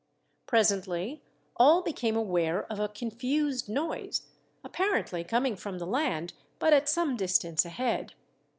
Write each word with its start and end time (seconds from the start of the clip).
Presently, 0.47 1.21
all 1.57 1.83
became 1.83 2.15
aware 2.15 2.63
of 2.71 2.79
a 2.79 2.89
confused 2.89 3.69
noise, 3.69 4.23
apparently 4.63 5.23
coming 5.23 5.55
from 5.55 5.77
the 5.77 5.85
land, 5.85 6.33
but 6.57 6.73
at 6.73 6.89
some 6.89 7.15
distance 7.15 7.65
ahead. 7.65 8.15